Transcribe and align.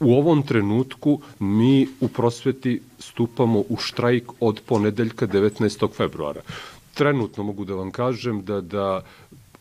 U 0.00 0.14
ovom 0.14 0.42
trenutku 0.42 1.20
mi 1.38 1.88
u 2.00 2.08
prosveti 2.08 2.80
stupamo 2.98 3.64
u 3.68 3.76
štrajk 3.76 4.32
od 4.40 4.60
ponedeljka 4.66 5.26
19. 5.26 5.88
februara. 5.96 6.40
Trenutno 6.94 7.44
mogu 7.44 7.64
da 7.64 7.74
vam 7.74 7.90
kažem 7.90 8.44
da, 8.44 8.60
da 8.60 9.02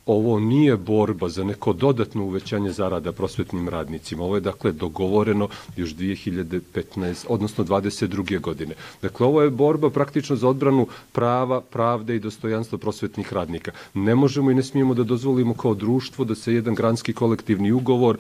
ovo 0.10 0.40
nije 0.40 0.78
borba 0.78 1.30
za 1.30 1.44
neko 1.44 1.74
dodatno 1.74 2.24
uvećanje 2.24 2.72
zarada 2.72 3.12
prosvetnim 3.12 3.70
radnicima. 3.70 4.24
Ovo 4.24 4.36
je 4.36 4.42
dakle 4.42 4.72
dogovoreno 4.72 5.50
još 5.78 5.96
2015, 5.96 7.26
odnosno 7.30 7.64
22. 7.64 8.40
godine. 8.40 8.76
Dakle, 9.02 9.26
ovo 9.26 9.42
je 9.42 9.50
borba 9.50 9.90
praktično 9.90 10.36
za 10.36 10.50
odbranu 10.50 10.88
prava, 11.12 11.62
pravde 11.62 12.16
i 12.16 12.20
dostojanstva 12.20 12.78
prosvetnih 12.78 13.34
radnika. 13.34 13.72
Ne 13.94 14.16
možemo 14.16 14.52
i 14.52 14.56
ne 14.56 14.64
smijemo 14.64 14.94
da 14.94 15.04
dozvolimo 15.04 15.54
kao 15.54 15.74
društvo 15.74 16.26
da 16.26 16.36
se 16.36 16.54
jedan 16.54 16.76
granski 16.76 17.14
kolektivni 17.14 17.72
ugovor 17.72 18.18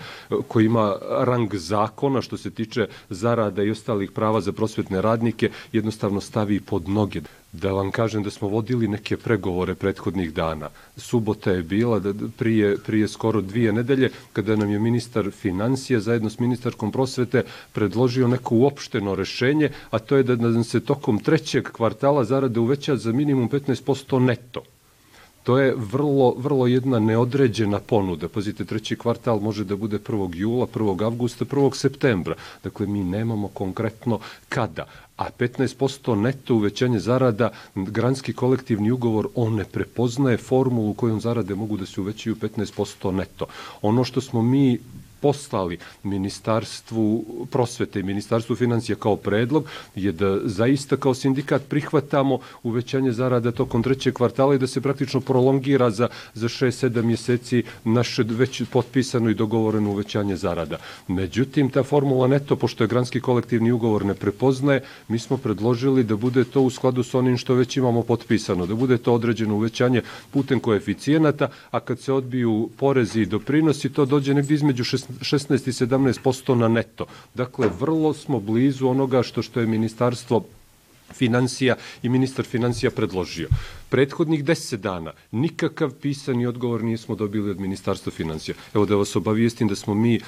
koji 0.47 0.65
ima 0.65 0.95
rang 1.09 1.55
zakona 1.55 2.21
što 2.21 2.37
se 2.37 2.51
tiče 2.51 2.87
zarada 3.09 3.63
i 3.63 3.71
ostalih 3.71 4.11
prava 4.11 4.41
za 4.41 4.51
prosvetne 4.51 5.01
radnike 5.01 5.49
jednostavno 5.71 6.21
stavi 6.21 6.59
pod 6.59 6.89
noge 6.89 7.21
da 7.51 7.71
vam 7.71 7.91
kažem 7.91 8.23
da 8.23 8.29
smo 8.29 8.47
vodili 8.47 8.87
neke 8.87 9.17
pregovore 9.17 9.75
prethodnih 9.75 10.33
dana. 10.33 10.69
Subota 10.97 11.51
je 11.51 11.63
bila 11.63 11.99
da 11.99 12.13
prije, 12.37 12.77
prije 12.77 13.07
skoro 13.07 13.41
dvije 13.41 13.73
nedelje 13.73 14.09
kada 14.33 14.55
nam 14.55 14.69
je 14.71 14.79
ministar 14.79 15.31
financija 15.31 15.99
zajedno 15.99 16.29
s 16.29 16.39
ministarkom 16.39 16.91
prosvete 16.91 17.43
predložio 17.73 18.27
neko 18.27 18.55
uopšteno 18.55 19.15
rešenje, 19.15 19.69
a 19.91 19.99
to 19.99 20.17
je 20.17 20.23
da 20.23 20.35
nam 20.35 20.63
se 20.63 20.79
tokom 20.79 21.19
trećeg 21.19 21.63
kvartala 21.71 22.23
zarade 22.23 22.59
uveća 22.59 22.95
za 22.95 23.11
minimum 23.11 23.49
15% 23.49 24.19
neto. 24.19 24.63
To 25.43 25.57
je 25.57 25.75
vrlo, 25.77 26.33
vrlo 26.37 26.67
jedna 26.67 26.99
neodređena 26.99 27.79
ponuda. 27.79 28.29
Pazite, 28.29 28.65
treći 28.65 28.95
kvartal 28.95 29.39
može 29.39 29.63
da 29.63 29.75
bude 29.75 29.99
1. 29.99 30.35
jula, 30.35 30.67
1. 30.67 31.05
avgusta, 31.05 31.45
1. 31.45 31.75
septembra. 31.75 32.35
Dakle, 32.63 32.87
mi 32.87 33.03
nemamo 33.03 33.47
konkretno 33.47 34.19
kada 34.49 34.85
a 35.19 35.29
15% 35.39 36.15
neto 36.15 36.55
uvećanje 36.55 36.99
zarada, 36.99 37.49
granski 37.75 38.33
kolektivni 38.33 38.91
ugovor, 38.91 39.27
on 39.35 39.55
ne 39.55 39.63
prepoznaje 39.65 40.37
formulu 40.37 40.93
kojom 40.93 41.21
zarade 41.21 41.55
mogu 41.55 41.77
da 41.77 41.85
se 41.85 42.01
uvećaju 42.01 42.35
15% 42.35 43.11
neto. 43.11 43.45
Ono 43.81 44.03
što 44.03 44.21
smo 44.21 44.41
mi 44.41 44.79
poslali 45.21 45.77
Ministarstvu 46.03 47.25
prosvete 47.51 47.99
i 47.99 48.03
Ministarstvu 48.03 48.55
financija 48.55 48.95
kao 48.95 49.15
predlog 49.15 49.65
je 49.95 50.11
da 50.11 50.39
zaista 50.43 50.97
kao 50.97 51.13
sindikat 51.13 51.61
prihvatamo 51.69 52.39
uvećanje 52.63 53.11
zarada 53.11 53.51
tokom 53.51 53.83
trećeg 53.83 54.13
kvartala 54.13 54.55
i 54.55 54.59
da 54.59 54.67
se 54.67 54.81
praktično 54.81 55.21
prolongira 55.21 55.91
za, 55.91 56.07
za 56.33 56.47
6-7 56.47 57.03
mjeseci 57.03 57.63
naše 57.83 58.23
već 58.23 58.63
potpisano 58.71 59.29
i 59.29 59.33
dogovoreno 59.33 59.91
uvećanje 59.91 60.35
zarada. 60.35 60.77
Međutim, 61.07 61.69
ta 61.69 61.83
formula 61.83 62.27
neto, 62.27 62.55
pošto 62.55 62.83
je 62.83 62.87
granski 62.87 63.19
kolektivni 63.19 63.71
ugovor 63.71 64.05
ne 64.05 64.13
prepoznaje, 64.13 64.81
mi 65.07 65.19
smo 65.19 65.37
predložili 65.37 66.03
da 66.03 66.15
bude 66.15 66.43
to 66.43 66.61
u 66.61 66.69
skladu 66.69 67.03
sa 67.03 67.19
onim 67.19 67.37
što 67.37 67.53
već 67.53 67.77
imamo 67.77 68.03
potpisano, 68.03 68.65
da 68.65 68.75
bude 68.75 68.97
to 68.97 69.13
određeno 69.13 69.55
uvećanje 69.55 70.01
putem 70.31 70.59
koeficijenata, 70.59 71.49
a 71.71 71.79
kad 71.79 71.99
se 71.99 72.13
odbiju 72.13 72.69
porezi 72.77 73.21
i 73.21 73.25
doprinosi, 73.25 73.89
to 73.89 74.05
dođe 74.05 74.33
negdje 74.33 74.55
između 74.55 74.83
16 74.83 75.08
i 75.09 75.71
17% 75.71 76.55
na 76.55 76.67
neto. 76.67 77.05
Dakle, 77.33 77.69
vrlo 77.79 78.13
smo 78.13 78.39
blizu 78.39 78.87
onoga 78.87 79.23
što 79.23 79.41
što 79.41 79.59
je 79.59 79.67
ministarstvo 79.67 80.45
financija 81.13 81.75
i 82.03 82.09
ministar 82.09 82.45
financija 82.45 82.91
predložio. 82.91 83.49
Prethodnih 83.89 84.43
10 84.43 84.75
dana 84.75 85.13
nikakav 85.31 85.91
pisani 86.01 86.45
odgovor 86.45 86.83
nismo 86.83 87.15
dobili 87.15 87.49
od 87.51 87.59
ministarstva 87.59 88.11
financija. 88.11 88.55
Evo 88.73 88.85
da 88.85 88.95
vas 88.95 89.15
obavijestim 89.15 89.67
da 89.67 89.75
smo 89.75 89.93
mi 89.93 90.19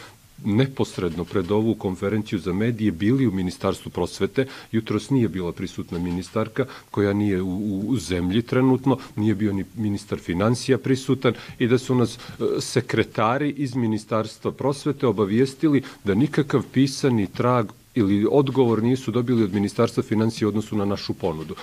neposredno 0.45 1.25
pred 1.25 1.51
ovu 1.51 1.75
konferenciju 1.75 2.39
za 2.39 2.53
medije 2.53 2.91
bili 2.91 3.27
u 3.27 3.31
Ministarstvu 3.31 3.91
prosvete. 3.91 4.45
Jutros 4.71 5.09
nije 5.09 5.29
bila 5.29 5.51
prisutna 5.51 5.99
ministarka 5.99 6.65
koja 6.91 7.13
nije 7.13 7.41
u, 7.41 7.79
u 7.87 7.97
zemlji 7.97 8.41
trenutno, 8.41 8.97
nije 9.15 9.35
bio 9.35 9.53
ni 9.53 9.65
ministar 9.75 10.19
financija 10.19 10.77
prisutan 10.77 11.33
i 11.59 11.67
da 11.67 11.77
su 11.77 11.95
nas 11.95 12.17
e, 12.17 12.43
sekretari 12.59 13.49
iz 13.49 13.75
Ministarstva 13.75 14.51
prosvete 14.51 15.07
obavijestili 15.07 15.83
da 16.03 16.15
nikakav 16.15 16.63
pisani 16.73 17.27
trag 17.27 17.71
ili 17.95 18.27
odgovor 18.31 18.83
nisu 18.83 19.11
dobili 19.11 19.43
od 19.43 19.53
Ministarstva 19.53 20.03
financija 20.03 20.47
u 20.47 20.49
odnosu 20.49 20.75
na 20.75 20.85
našu 20.85 21.13
ponudu. 21.13 21.55